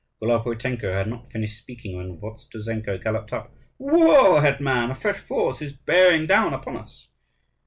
Golopuitenko 0.19 0.91
had 0.93 1.07
not 1.07 1.31
finished 1.31 1.59
speaking 1.59 1.95
when 1.95 2.17
Vovtuzenko 2.17 2.97
galloped 3.03 3.31
up: 3.33 3.55
"Woe, 3.77 4.39
hetman! 4.39 4.89
a 4.89 4.95
fresh 4.95 5.17
force 5.19 5.61
is 5.61 5.73
bearing 5.73 6.25
down 6.25 6.55
upon 6.55 6.75
us." 6.77 7.07